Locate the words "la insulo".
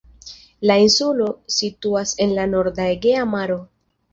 0.69-1.27